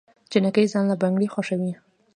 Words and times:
جينکۍ 0.31 0.65
ځان 0.71 0.85
له 0.91 0.95
بنګړي 1.01 1.27
خوښوي 1.33 1.73